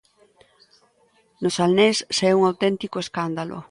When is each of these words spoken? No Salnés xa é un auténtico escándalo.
No 1.41 1.49
Salnés 1.55 1.97
xa 2.15 2.25
é 2.31 2.37
un 2.39 2.43
auténtico 2.49 2.97
escándalo. 3.05 3.57